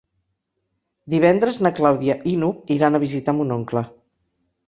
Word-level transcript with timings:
Divendres 1.13 1.59
na 1.65 1.71
Clàudia 1.81 2.15
i 2.33 2.35
n'Hug 2.45 2.73
iran 2.79 2.97
a 2.97 3.01
visitar 3.05 3.35
mon 3.41 3.55
oncle. 3.59 3.87